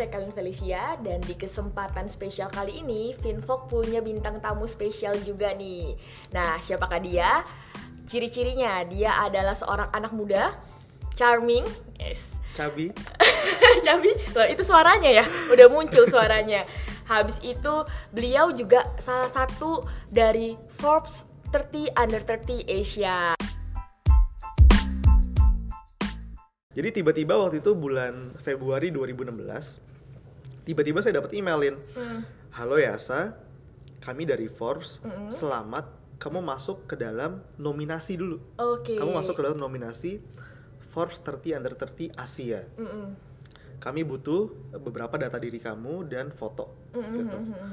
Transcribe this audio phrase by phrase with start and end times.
[0.00, 5.52] saya Kalin Felicia dan di kesempatan spesial kali ini Finvok punya bintang tamu spesial juga
[5.52, 5.92] nih.
[6.32, 7.44] Nah, siapakah dia?
[8.08, 10.56] Ciri-cirinya dia adalah seorang anak muda,
[11.20, 11.68] charming,
[12.00, 12.32] yes.
[12.56, 12.96] Cabi.
[13.84, 16.64] Cabi, loh itu suaranya ya, udah muncul suaranya.
[17.04, 23.36] Habis itu beliau juga salah satu dari Forbes 30 Under 30 Asia.
[26.70, 29.89] Jadi tiba-tiba waktu itu bulan Februari 2016,
[30.70, 32.22] tiba-tiba saya dapat emailin, Hmm.
[32.54, 33.34] halo Yasa,
[33.98, 35.02] kami dari Forbes,
[35.34, 38.38] selamat, kamu masuk ke dalam nominasi dulu.
[38.54, 38.94] Oke.
[38.94, 40.22] Kamu masuk ke dalam nominasi
[40.86, 42.62] Forbes 30 Under 30 Asia.
[42.78, 43.18] Mm-mm.
[43.82, 46.94] Kami butuh beberapa data diri kamu dan foto.
[46.94, 47.34] Mm-mm, Gitu.
[47.34, 47.70] mm-mm.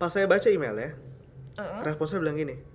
[0.00, 0.96] Pas saya baca emailnya,
[1.52, 1.84] Mm-mm.
[1.84, 2.71] responsnya bilang gini, "Cek,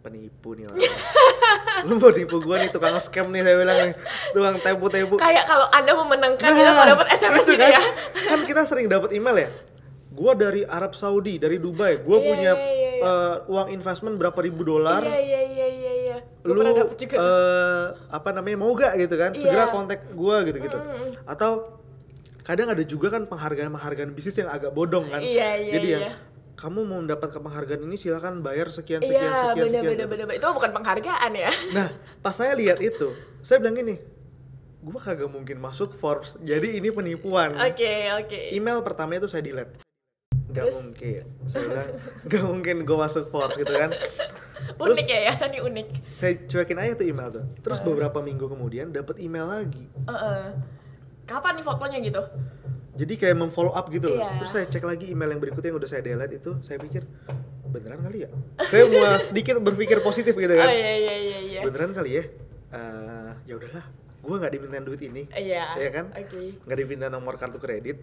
[0.00, 0.78] penipu nih orang.
[1.88, 3.94] Lu mau tipu gua nih tukang scam nih saya bilang nih,
[4.32, 5.14] tukang tepu-tepu.
[5.16, 7.70] Kayak kalau Anda memenangkan kita mau dapat SMS itu gitu kan.
[7.70, 7.80] ya.
[8.26, 9.48] Kan kita sering dapat email ya.
[10.10, 12.02] Gua dari Arab Saudi, dari Dubai.
[12.02, 13.06] Gua Iya, punya iya, iya, iya.
[13.06, 15.02] eh, uang investment berapa ribu dolar.
[15.06, 16.16] Iya iya iya iya iya.
[16.42, 16.62] Gua Lu
[16.98, 19.30] eh, apa namanya mau gak gitu kan?
[19.38, 19.74] Segera Iya.
[19.74, 20.78] kontak gua gitu-gitu.
[21.22, 21.78] Atau
[22.42, 25.20] kadang ada juga kan penghargaan-penghargaan bisnis yang agak bodong kan.
[25.20, 26.14] Iya, iya, Jadi yang iya.
[26.58, 29.84] Kamu mau mendapatkan penghargaan ini silakan bayar sekian sekian Iya, sekian bener sekian.
[29.86, 30.10] bener gitu.
[30.10, 30.36] bener bener.
[30.36, 31.50] Itu bukan penghargaan ya.
[31.76, 33.94] Nah, pas saya lihat itu, saya bilang gini,
[34.80, 36.34] gua kagak mungkin masuk Forbes.
[36.40, 37.54] Jadi ini penipuan.
[37.54, 38.40] Oke oke.
[38.50, 39.78] Email pertama itu saya delete.
[40.48, 40.76] Gak Terus?
[40.82, 41.22] mungkin.
[41.46, 41.88] Saya bilang,
[42.26, 43.94] gak mungkin gue masuk Forbes gitu kan.
[44.78, 45.86] Terus Unik ya yayasan ini unik.
[46.12, 47.44] saya cuekin aja tuh email tuh.
[47.62, 49.86] Terus beberapa minggu kemudian dapat email lagi.
[50.04, 50.42] Heeh.
[51.22, 52.22] Kapan nih fotonya gitu?
[52.98, 54.18] Jadi kayak memfollow up gitu loh.
[54.18, 54.38] Iya.
[54.38, 57.06] Terus saya cek lagi email yang berikutnya yang udah saya delete itu, saya pikir
[57.64, 58.28] beneran kali ya.
[58.60, 60.66] Saya mau sedikit berpikir positif gitu Oh kan.
[60.66, 61.60] iya iya iya iya.
[61.62, 62.24] Beneran kali ya.
[62.68, 63.86] Eh, ya udahlah,
[64.18, 65.30] gue nggak dimintain duit ini.
[65.30, 65.78] Iya.
[65.78, 66.06] Iya kan?
[66.12, 66.58] Oke.
[66.60, 68.02] nggak diminta nomor kartu kredit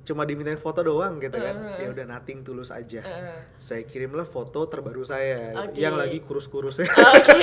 [0.00, 1.76] cuma dimintain foto doang gitu kan Mm.
[1.76, 3.36] ya udah nothing tulus aja Heeh.
[3.60, 5.60] saya kirimlah foto terbaru saya gitu.
[5.60, 5.76] Oke.
[5.76, 6.88] yang lagi kurus-kurusnya
[7.20, 7.36] Oke.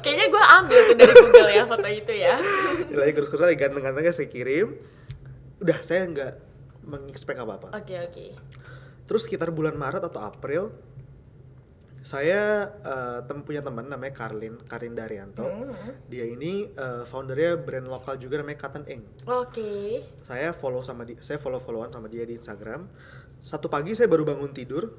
[0.00, 2.34] Kayaknya gue ambil tuh dari Google ya foto itu ya.
[2.90, 4.72] Yang lagi kurus-kurus lagi ganteng-gantengnya saya kirim
[5.62, 6.32] udah saya nggak
[6.82, 8.26] mengexpect apa-apa Oke oke.
[9.06, 10.74] terus sekitar bulan Maret atau April
[12.02, 15.70] saya eh, tem punya teman namanya Karlin Karin Daryanto Hmm.
[16.10, 20.02] dia ini eh, foundernya brand lokal juga namanya Cotton Ink Oke.
[20.20, 22.90] saya follow sama dia saya follow followan sama dia di Instagram
[23.38, 24.90] satu pagi saya baru bangun tidur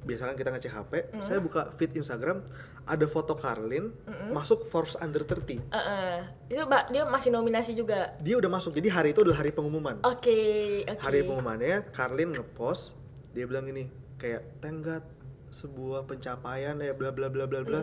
[0.00, 2.40] biasa kan kita ngecek HP saya buka feed Instagram
[2.82, 3.92] ada foto Karlin
[4.28, 6.16] masuk Forbes Under 30 Heeh.
[6.48, 8.16] Itu Mbak dia masih nominasi juga.
[8.18, 10.40] dia udah masuk jadi hari itu adalah hari pengumuman Oke
[10.84, 10.98] oke.
[10.98, 12.96] hari pengumumannya Karlin ngepost
[13.30, 15.04] dia bilang gini kayak God
[15.50, 17.82] sebuah pencapaian ya bla bla bla bla bla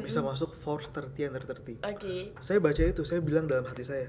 [0.00, 2.36] bisa masuk Forbes 30 Under 30 Oke.
[2.38, 4.06] saya baca itu saya bilang dalam hati saya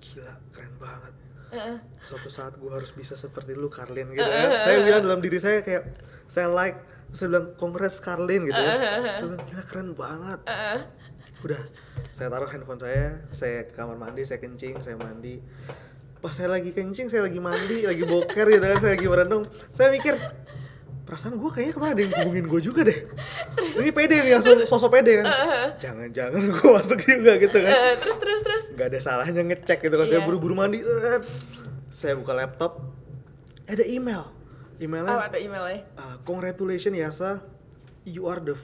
[0.00, 1.14] gila keren banget
[1.50, 1.76] Heeh.
[1.98, 5.60] suatu saat gue harus bisa seperti lu Karlin gitu kan saya bilang dalam diri saya
[5.60, 5.82] kayak
[6.30, 6.78] saya like
[7.10, 8.70] terus saya bilang kongres Karlin gitu ya.
[9.18, 10.40] Saya bilang gila keren banget.
[11.44, 11.60] Udah
[12.12, 15.42] saya taruh handphone saya saya ke kamar mandi saya kencing saya mandi.
[16.20, 19.88] Pas saya lagi kencing saya lagi mandi lagi boker gitu kan saya lagi merenung saya
[19.90, 20.14] mikir
[21.02, 22.98] perasaan gue kayaknya kemarin ada yang hubungin gue juga deh.
[23.82, 25.26] Ini pede nih langsung sosok pede kan.
[25.82, 27.72] Jangan-jangan gue masuk juga gitu kan.
[27.74, 28.64] Eh, terus terus terus.
[28.70, 30.26] nggak ada salahnya ngecek gitu kan saya Iya.
[30.30, 31.18] buru-buru mandi eh,
[31.90, 32.78] saya buka laptop
[33.66, 34.30] ada email
[34.80, 35.84] Oh emailnya ada emailnya.
[35.94, 37.44] uh, congratulations Yasa
[38.02, 38.56] you are the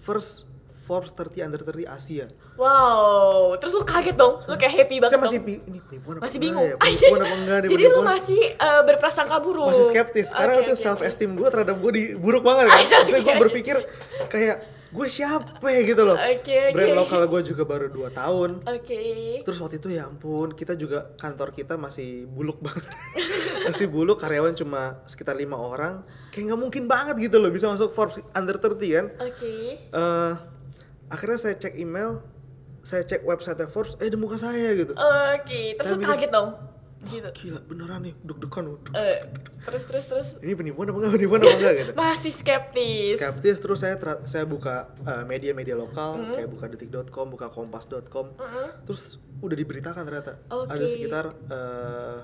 [0.00, 0.48] first
[0.80, 2.24] Forbes 30 under 30 Asia
[2.56, 3.54] Wow.
[3.54, 4.40] Terus lu kaget dong.
[4.42, 5.68] Lu kayak happy banget saya masih dong.
[5.68, 6.64] ini penipuan apa masih bingung.
[6.64, 6.74] ya?
[6.74, 9.68] penipuan apa enggak Jadi lu masih eh, berprasangka buruk.
[9.68, 12.80] masih skeptis karena Oke, itu oke, self esteem gue terhadap gue di buruk banget kan
[12.98, 13.76] maksudnya gue berpikir
[14.26, 14.56] kayak
[14.88, 16.72] gue siapa ya gitu loh Oke, oke.
[16.72, 19.00] brand lokal gue juga baru 2 tahun Oke.
[19.44, 22.84] Terus waktu itu ya ampun, kita juga kantor kita masih buluk banget.
[23.68, 26.04] masih buluk, karyawan cuma sekitar lima orang.
[26.32, 29.06] Kayak nggak mungkin banget gitu loh bisa masuk Forbes under 30 kan.
[29.24, 29.52] Oke.
[29.88, 30.32] Eh
[31.08, 32.20] akhirnya saya cek email,
[32.84, 34.92] saya cek website Forbes, eh ada muka saya gitu.
[34.96, 35.76] Oke.
[35.76, 36.77] Terus Saya kaget dong
[37.08, 37.28] di situ.
[37.32, 38.78] Gila beneran nih, deg-degan loh.
[38.78, 39.18] Deg- Eh,
[39.62, 40.28] terus terus terus.
[40.38, 41.92] Ini penipuan apa enggak, penipuan apa enggak gitu.
[41.94, 43.16] Masih skeptis.
[43.16, 48.36] Skeptis terus saya saya buka eh, media-media lokal kayak buka detik.com, buka kompas.com.
[48.84, 49.02] Terus
[49.38, 50.68] udah diberitakan ternyata Oke.
[50.68, 52.20] ada sekitar eh,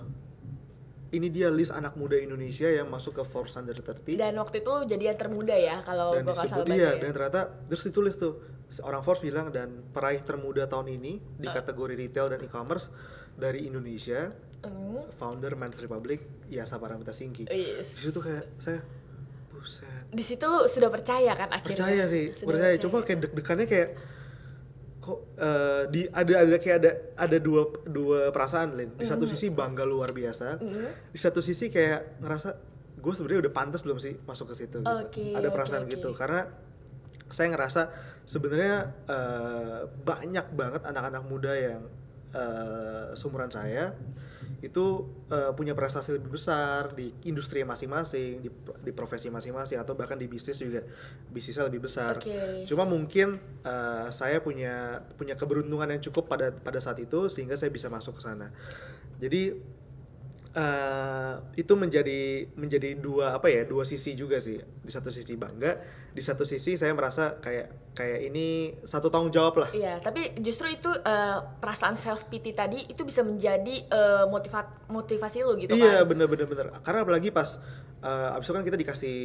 [1.13, 4.73] ini dia list anak muda Indonesia yang masuk ke Forbes Under 30 Dan waktu itu
[4.85, 6.91] jadi yang termuda ya kalau dan disebut dia ya.
[6.99, 8.43] dan ternyata terus ditulis tuh
[8.83, 11.55] orang Forbes bilang dan peraih termuda tahun ini di Ah.
[11.55, 12.91] kategori retail dan e-commerce
[13.33, 14.35] dari Indonesia
[14.65, 15.05] Hmm.
[15.13, 17.95] founder Men's Republic Yasa Paramita Singki Yes.
[17.95, 18.81] di situ kayak saya
[19.49, 21.69] buset Di situ lu sudah percaya kan akhirnya?
[21.69, 23.91] percaya sih Sudah percaya coba kayak deg-degannya kayak
[25.05, 28.97] kok eh, di ada ada kayak ada ada dua dua perasaan Lin.
[28.97, 30.57] Di satu sisi bangga luar biasa,
[31.13, 32.49] di satu sisi kayak ngerasa
[32.97, 34.89] gue sebenarnya udah pantas belum sih masuk ke situ gitu.
[34.89, 35.93] Oke, ada perasaan oke.
[35.93, 36.49] gitu karena
[37.29, 37.93] saya ngerasa
[38.25, 41.85] sebenarnya eh, banyak banget anak-anak muda yang
[42.33, 43.93] eh, seumuran saya
[44.65, 48.49] itu eh, punya prestasi lebih besar di industri masing-masing, di,
[48.81, 50.81] di profesi masing-masing atau bahkan di bisnis juga
[51.29, 52.17] bisnisnya lebih besar.
[52.19, 52.65] Oke.
[52.65, 57.69] Cuma mungkin eh, saya punya punya keberuntungan yang cukup pada pada saat itu sehingga saya
[57.69, 58.49] bisa masuk ke sana.
[59.21, 59.55] Jadi
[60.55, 64.57] eh, itu menjadi menjadi dua apa ya dua sisi juga sih.
[64.59, 65.83] Di satu sisi bangga,
[66.15, 69.71] di satu sisi saya merasa kayak kayak ini satu tanggung jawab lah.
[69.75, 75.43] Iya, tapi justru itu eh, perasaan self pity tadi itu bisa menjadi eh, motiva- motivasi
[75.43, 76.15] lo gitu Iya kan.
[76.15, 76.67] bener bener bener.
[76.83, 77.59] Karena apalagi pas
[78.03, 79.19] uh, abis itu kan kita dikasih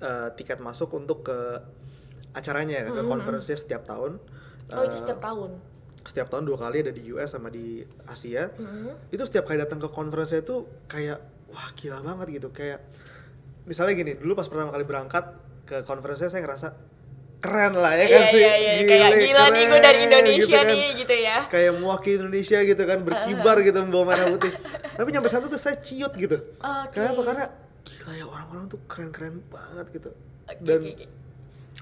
[0.00, 1.38] uh, tiket masuk untuk ke
[2.32, 4.16] acaranya kan, ke conference-nya setiap tahun.
[4.72, 5.50] Oh, itu Uh, setiap tahun.
[6.02, 8.50] Setiap tahun dua kali ada di US sama di Asia.
[8.50, 9.14] Mm-hmm.
[9.14, 11.18] Itu setiap kali datang ke conference itu kayak
[11.48, 12.48] wah gila banget gitu.
[12.50, 12.82] Kayak
[13.64, 15.24] misalnya gini, dulu pas pertama kali berangkat
[15.62, 16.68] ke conference saya ngerasa
[17.38, 18.38] keren lah ya kan Iya, sih.
[18.38, 20.66] iya, iya, kayak gila nih gue dari keren, Indonesia kan.
[20.70, 21.36] nih gitu ya.
[21.50, 24.52] Kayak mewakili Indonesia gitu kan, berkibar gitu membawa merah putih.
[24.98, 26.38] Tapi nyampe sana tuh saya ciut gitu.
[26.38, 26.94] Oke.
[26.94, 27.20] Kenapa?
[27.26, 27.44] Karena
[27.82, 30.10] gila ya orang-orang tuh keren-keren banget gitu.
[30.46, 31.06] Oke, Dan oke, oke.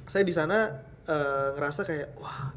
[0.09, 0.57] saya di sana
[1.05, 2.57] eh, ngerasa kayak wah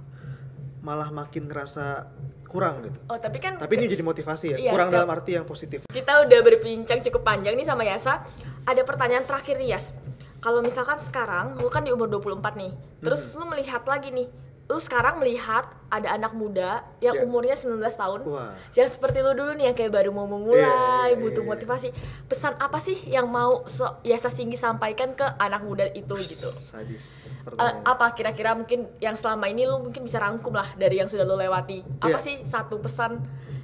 [0.83, 2.11] malah makin ngerasa
[2.45, 2.99] kurang gitu.
[3.07, 5.79] Oh, tapi kan Tapi ini jadi motivasi ya, Iya, kurang setiap- dalam arti yang positif.
[5.87, 8.21] kita udah berbincang cukup panjang nih sama Yasa.
[8.63, 9.95] Ada pertanyaan terakhir nih Yas.
[10.37, 12.71] Kalau misalkan sekarang lu kan di umur 24 nih.
[12.99, 13.41] Terus Hmm.
[13.41, 14.27] lu melihat lagi nih.
[14.63, 17.23] Lu sekarang melihat ada anak muda yang Iya.
[17.23, 18.25] umurnya 19 tahun.
[18.25, 18.55] Wah.
[18.73, 21.49] Yang seperti lu dulu nih yang kayak baru mau memulai, Iya, iya, butuh iya.
[21.51, 21.87] motivasi.
[22.25, 26.49] Pesan apa sih yang mau so Yasa Singgi sampaikan ke anak muda itu gitu?
[26.49, 27.29] Sadis.
[27.43, 27.83] Pertanyaan.
[27.83, 31.35] apa kira-kira mungkin yang selama ini lu mungkin bisa rangkum lah dari yang sudah lu
[31.35, 31.83] lewati.
[31.99, 32.23] Apa Iya.
[32.23, 33.19] sih satu pesan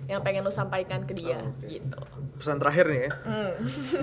[0.10, 1.70] yang pengen lu sampaikan ke dia Oh, oke.
[1.70, 2.02] gitu.
[2.36, 3.12] Pesan terakhir nih ya.
[3.22, 3.54] Hmm.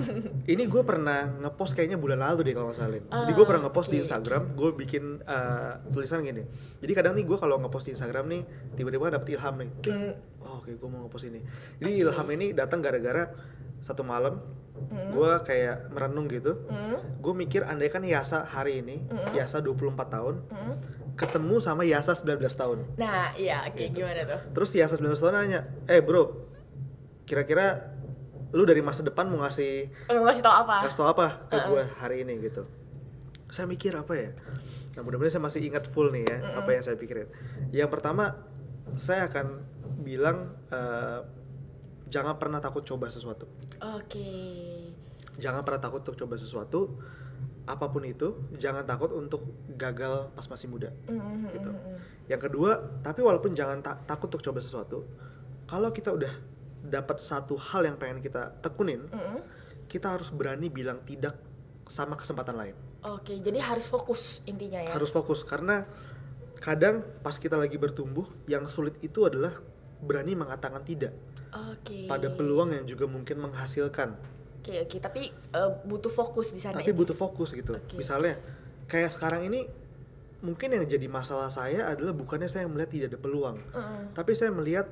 [0.55, 2.91] Ini gue pernah ngepost kayaknya bulan lalu deh kalau nggak salah.
[2.95, 3.03] Lin.
[3.03, 4.03] Jadi gue pernah ngepost di oke.
[4.07, 6.47] Instagram, gue bikin eh, tulisan gini.
[6.79, 8.41] Jadi kadang nih gue kalau ngepost di Instagram nih,
[8.73, 9.69] tiba-tiba dapet ilham nih.
[9.83, 10.13] Hmm.
[10.39, 11.43] Oh, oke gue mau ngepost ini.
[11.77, 13.27] Jadi ilham ini datang gara-gara
[13.83, 14.39] satu malam
[14.87, 16.65] gue kayak merenung gitu.
[16.67, 16.97] Hmm.
[17.17, 20.75] Gue mikir andai kan Yasa hari ini, Yasa 24 tahun, Hmm.
[21.13, 22.79] ketemu sama Yasa 19 tahun.
[22.95, 23.99] Nah, iya, oke Gitu.
[23.99, 24.39] gimana tuh?
[24.53, 26.45] Terus Yasa 19 tahun nanya, eh bro,
[27.23, 27.97] kira-kira
[28.47, 30.87] lu dari masa depan mau ngasih Mau ngasih tau apa?
[30.87, 32.63] kasih tau apa ke gue hari ini gitu
[33.51, 34.31] saya mikir apa ya
[34.95, 37.27] nah mudah-mudahan saya masih ingat full nih ya apa yang saya pikirin
[37.75, 38.39] yang pertama
[38.95, 39.67] saya akan
[39.99, 41.19] bilang eh,
[42.07, 43.45] jangan pernah takut coba sesuatu.
[43.77, 44.27] Oke.
[45.37, 46.97] jangan pernah takut untuk coba sesuatu.
[47.63, 50.89] Apa pun itu jangan takut untuk gagal pas masih muda.
[51.05, 51.71] Mhm, gitu.
[52.27, 55.07] yang kedua tapi walaupun jangan ta- takut untuk coba sesuatu
[55.63, 56.33] kalau kita udah
[56.81, 59.39] dapat satu hal yang pengen kita tekunin Mhm.
[59.87, 61.39] kita harus berani bilang tidak
[61.85, 62.75] sama kesempatan lain.
[63.05, 64.91] Oke, jadi harus fokus intinya ya.
[64.91, 65.87] harus fokus karena
[66.57, 69.55] kadang pas kita lagi bertumbuh yang sulit itu adalah
[69.99, 71.15] berani mengatakan tidak
[71.49, 72.05] Oke.
[72.05, 74.15] pada peluang yang juga mungkin menghasilkan
[74.59, 76.75] Oke, oke, tapi eh, butuh fokus di sana.
[76.75, 76.95] tapi ya?
[76.95, 77.95] butuh fokus gitu Oke.
[77.95, 78.35] misalnya
[78.85, 79.63] kayak sekarang ini
[80.37, 84.13] mungkin yang jadi masalah saya adalah bukannya saya melihat tidak ada peluang Mhm.
[84.13, 84.85] tapi saya melihat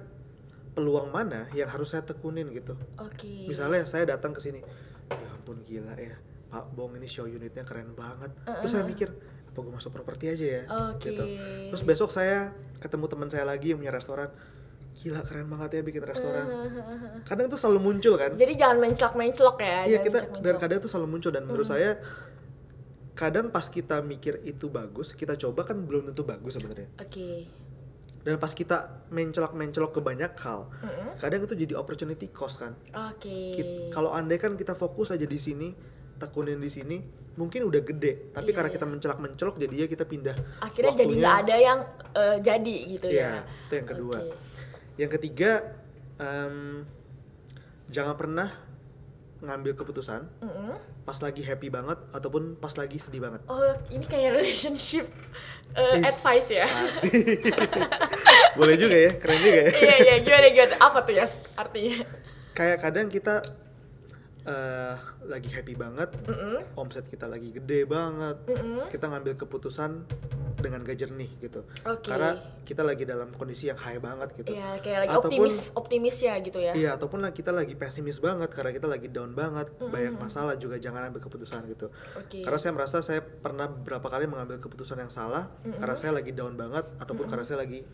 [0.72, 3.46] peluang mana yang harus saya tekunin gitu Oke.
[3.46, 4.60] misalnya saya datang ke sini
[5.08, 9.12] ya ampun gila ya Pak Bong ini show unitnya keren banget terus saya mikir
[9.46, 11.12] apa gue masuk properti aja ya Oke.
[11.12, 11.24] gitu
[11.70, 14.32] terus besok saya ketemu teman saya lagi yang punya restoran
[15.06, 16.46] gila keren banget ya bikin restoran
[17.30, 19.78] kadang tuh selalu muncul kan Jadi jangan menclok-menclok ya.
[19.86, 20.58] iya kita dan menclok-menclok.
[20.60, 22.02] kadang tuh selalu muncul dan menurut saya
[23.14, 27.46] kadang pas kita mikir itu bagus kita coba kan belum tentu bagus sebenarnya Oke.
[28.22, 31.08] dan pas kita mencelok-mencelok ke banyak hal Mhm.
[31.18, 32.74] kadang itu jadi opportunity cost kan
[33.08, 33.54] Oke.
[33.54, 35.70] Kit- kalau andai kan kita fokus aja di sini
[36.16, 36.98] tekunin di sini
[37.36, 38.76] mungkin udah gede tapi Iya, karena iya.
[38.76, 41.20] kita mencelak mencelok jadinya kita pindah Akhirnya jadi waktunya.
[41.22, 41.80] nggak ada yang
[42.12, 43.44] eh, jadi gitu Iya, ya.
[43.62, 44.18] itu yang kedua.
[44.18, 44.36] Oke.
[44.96, 45.76] Yang ketiga
[46.16, 46.84] em,
[47.88, 48.50] jangan pernah
[49.38, 51.04] ngambil keputusan Mhm.
[51.04, 55.06] pas lagi happy banget ataupun pas lagi sedih banget Oh, ini kayak relationship
[55.72, 56.66] eh, Ih, advice ya.
[58.58, 60.76] boleh juga ya keren juga ya iya, iya, gimana gimana?
[60.80, 61.96] Apa tuh ya artinya?
[62.52, 63.44] kayak kadang kita
[64.46, 66.78] eh, lagi happy banget, Mm-mm.
[66.78, 68.86] omset kita lagi gede banget, Mm-mm.
[68.88, 70.06] kita ngambil keputusan
[70.56, 71.62] dengan gak jernih gitu.
[71.84, 72.10] Oke.
[72.10, 74.50] Karena kita lagi dalam kondisi yang high banget gitu.
[74.50, 76.74] Iya, kayak lagi Ataupun- optimis optimis ya gitu ya.
[76.74, 81.10] Iya, ataupun kita lagi pesimis banget karena kita lagi down banget, banyak masalah juga jangan
[81.10, 81.94] ambil keputusan gitu.
[82.18, 82.42] Oke.
[82.42, 86.56] Karena saya merasa saya pernah beberapa kali mengambil keputusan yang salah karena saya lagi down
[86.56, 87.86] banget ataupun karena saya lagi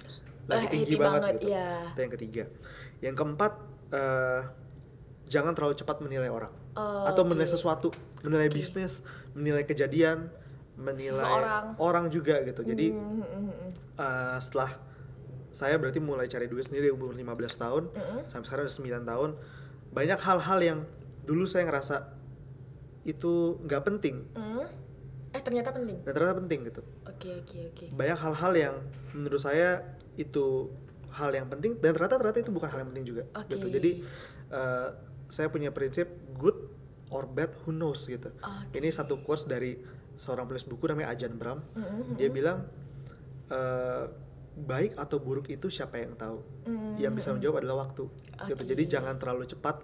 [0.48, 1.50] lagi Eh, tinggi banget, banget, gitu.
[1.51, 1.67] iya.
[1.91, 2.43] Itu yang ketiga.
[3.01, 3.53] Yang keempat
[3.91, 4.41] eh,
[5.31, 9.00] jangan terlalu cepat menilai orang Oh, atau menilai sesuatu, menilai bisnis,
[9.31, 10.27] menilai kejadian,
[10.73, 11.65] menilai Seseorang.
[11.77, 12.61] orang juga gitu.
[12.61, 13.69] Jadi Hmm, hmm, hmm, hmm.
[13.97, 14.71] eh, setelah
[15.50, 18.19] saya berarti mulai cari duit sendiri umur 15 tahun Mm-mm.
[18.25, 19.29] sampai sekarang udah 9 tahun
[19.89, 20.79] banyak hal-hal yang
[21.21, 22.07] dulu saya ngerasa
[23.03, 24.63] itu nggak penting Hmm.
[25.31, 26.00] Eh ternyata penting.
[26.01, 27.85] dan ternyata penting gitu Oke oke oke.
[27.89, 28.75] banyak hal-hal yang
[29.11, 29.79] menurut saya
[30.13, 30.71] itu
[31.09, 33.51] hal yang penting dan ternyata ternyata itu bukan hal yang penting juga Oke.
[33.51, 33.91] gitu jadi
[34.50, 34.88] eh,
[35.31, 36.59] saya punya prinsip good
[37.07, 38.75] or bad who knows gitu Oke.
[38.75, 39.79] ini satu quotes dari
[40.13, 42.15] seorang penulis buku namanya Ajan Bram Mm-mm.
[42.15, 42.67] dia bilang
[43.47, 44.05] eh,
[44.53, 46.93] baik atau buruk itu siapa yang tahu Mm.
[47.00, 48.05] yang bisa menjawab adalah waktu
[48.45, 48.69] gitu Oke.
[48.69, 49.81] jadi jangan terlalu cepat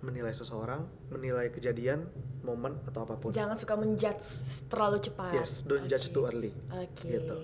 [0.00, 2.08] menilai seseorang menilai kejadian
[2.40, 4.24] momen atau apa pun Jangan suka menjudge
[4.66, 5.32] terlalu cepat.
[5.34, 6.14] yes don't judge Oke.
[6.14, 7.04] too early Oke.
[7.10, 7.36] gitu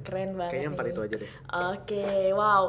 [0.00, 0.50] Keren banget.
[0.50, 0.90] kayaknya empat nih.
[0.90, 1.30] itu aja deh
[1.68, 2.62] Oke, wow.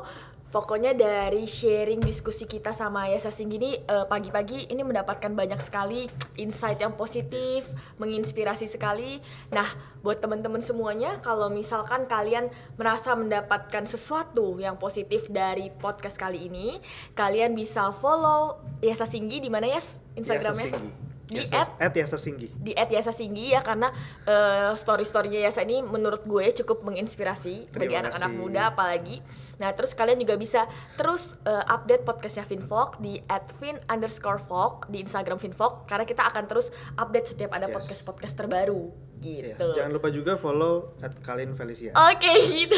[0.52, 6.12] Pokoknya dari sharing diskusi kita sama Yasa Singgi ini eh, pagi-pagi ini mendapatkan banyak sekali
[6.36, 9.24] insight yang positif, menginspirasi sekali.
[9.56, 9.68] Nah,
[10.04, 16.84] buat teman-teman semuanya, kalau misalkan kalian merasa mendapatkan sesuatu yang positif dari podcast kali ini,
[17.16, 19.80] kalian bisa follow Yasa Singgi di mana ya
[20.20, 20.68] Instagramnya?
[20.68, 21.11] Yasa Singgi.
[21.32, 23.88] Di Yasa- at at Yasa Singgi di at Yasa Singgi ya karena
[24.28, 28.42] eh, story-storynya Yasa ini menurut gue cukup menginspirasi bagi Terima anak-anak kasih.
[28.42, 29.18] muda apalagi.
[29.58, 34.90] Nah terus kalian juga bisa terus eh, update podcastnya Finvok di at fin underscore Vok
[34.90, 37.76] di Instagram Finvok karena kita akan terus update setiap ada Yes.
[37.80, 39.72] podcast-podcast Yes, gitu.
[39.72, 42.74] jangan lupa juga follow at Kalin Felicia Oke gitu.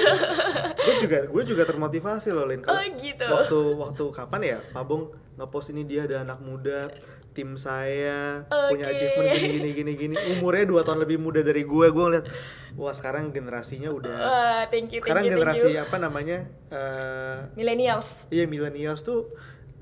[0.75, 3.23] gue juga gue juga termotivasi loh Lin Oh, gitu.
[3.23, 6.91] waktu waktu kapan ya Pak Bung ngepost ini dia ada anak muda
[7.31, 8.93] tim saya punya Oke.
[8.93, 12.25] achievement gini gini gini gini umurnya dua tahun lebih muda dari gue gue ngeliat
[12.75, 15.81] wah sekarang generasinya udah Wah, thank you, thank sekarang you, thank generasi you.
[15.81, 16.38] apa namanya
[16.69, 18.29] eh, Millennials.
[18.29, 19.33] iya millennials tuh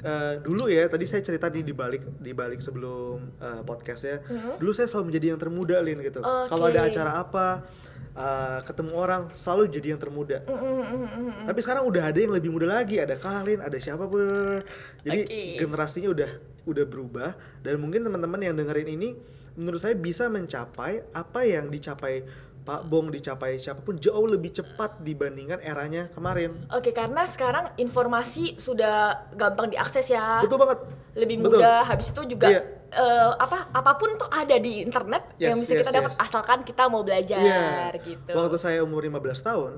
[0.02, 4.22] eh, dulu ya tadi saya cerita nih di balik di balik sebelum eh, podcastnya
[4.58, 6.20] dulu saya selalu menjadi yang termuda lin gitu.
[6.22, 6.50] Oke.
[6.50, 7.46] kalau ada acara apa
[8.18, 10.38] eh, ketemu orang selalu jadi yang termuda.
[10.46, 13.00] Mm, mm, tapi sekarang udah ada yang lebih muda lagi.
[13.00, 14.60] Ada Kalin ada siapa pun.
[15.06, 15.42] Jadi Oke.
[15.62, 16.32] generasinya udah
[16.68, 17.32] udah berubah.
[17.64, 19.10] Dan mungkin teman-teman yang dengerin ini
[19.56, 22.24] menurut saya bisa mencapai apa yang dicapai
[22.62, 28.56] Pak Bong dicapai siapa pun jauh lebih cepat dibandingkan eranya kemarin Oke, karena sekarang informasi
[28.56, 30.40] sudah gampang diakses ya.
[30.40, 30.80] betul banget
[31.12, 31.58] lebih Betul.
[31.58, 32.62] mudah habis itu juga Iya.
[32.92, 36.22] eh, apa apa pun tuh ada di internet yang Yes, bisa kita yes, dapat yes.
[36.22, 37.98] asalkan kita mau belajar Iya.
[38.00, 39.74] gitu Waktu saya umur 15 tahun,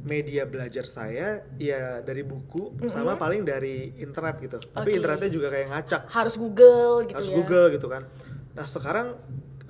[0.00, 4.56] media belajar saya ya dari buku sama paling dari internet gitu.
[4.72, 8.02] Tapi internetnya juga kayak ngacak, harus Google gitu harus ya Google gitu kan.
[8.50, 9.20] Nah, sekarang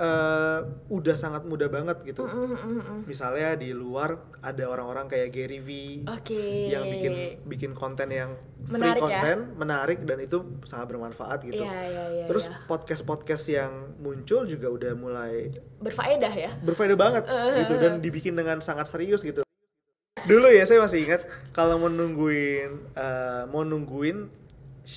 [0.00, 2.24] eh, udah sangat mudah banget gitu.
[2.24, 3.00] Mm, mm, mm, mm.
[3.04, 5.70] Misalnya di luar ada orang-orang kayak Gary V
[6.08, 6.40] oke
[6.72, 7.12] yang bikin
[7.44, 9.04] bikin konten yang free Menarik ya?
[9.04, 11.60] konten, menarik dan itu sangat bermanfaat gitu.
[11.60, 12.56] Iya, iya, iya, Terus iya.
[12.64, 15.52] podcast-podcast yang muncul juga udah mulai
[15.84, 17.24] berfaedah ya berfaedah banget
[17.64, 19.44] gitu dan dibikin dengan sangat serius gitu.
[20.20, 24.40] Dulu ya saya masih ingat kalau mau nungguin eh, mau nungguin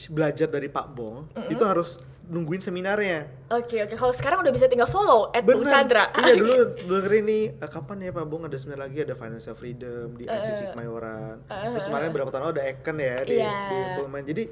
[0.10, 3.28] belajar dari Pak Bong itu harus nungguin seminarnya.
[3.48, 5.62] oke oke kalau sekarang udah bisa tinggal follow at Bung.
[5.64, 6.56] Chandra Iya dulu
[6.88, 10.72] dengerin nih eh, kapan ya Pak Bong ada seminar lagi ada financial freedom di ICC
[10.72, 11.44] Kemayoran.
[11.44, 13.56] Terus kemarin berapa tahun lalu ada Eken ya di Iya.
[13.68, 14.24] di Pullman.
[14.24, 14.44] Jadi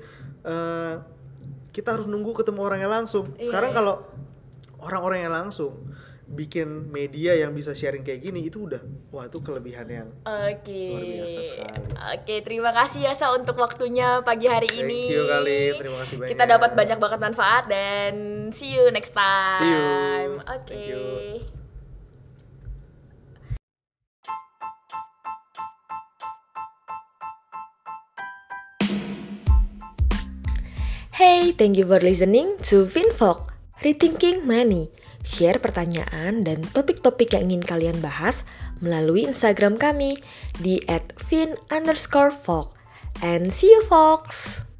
[0.44, 0.94] eh,
[1.72, 3.32] kita harus nunggu ketemu orangnya langsung.
[3.38, 3.78] Sekarang Iya.
[3.78, 3.96] kalau
[4.82, 5.72] orang-orang yang langsung
[6.32, 8.80] bikin media yang bisa sharing kayak gini itu udah
[9.12, 10.84] wah itu kelebihan yang Oke.
[10.96, 11.88] Luar biasa sekali.
[11.92, 15.02] Oke, terima kasih ya Sa untuk waktunya pagi hari Thank ini.
[15.12, 15.74] you, Kalin.
[15.78, 16.32] Terima kasih banyak.
[16.32, 18.14] Kita dapat banyak banget manfaat dan
[18.56, 19.60] see you next time.
[19.60, 19.86] See you.
[20.48, 20.68] Oke.
[20.72, 21.04] Thank you.
[31.12, 33.54] Hey, thank you for listening to FinVok,
[33.86, 34.90] Rethinking Money.
[35.22, 38.42] Share pertanyaan dan topik-topik yang ingin kalian bahas
[38.82, 40.18] melalui Instagram kami
[40.58, 40.82] di
[41.18, 42.68] @fin_vok.
[43.22, 44.71] And see you, folks!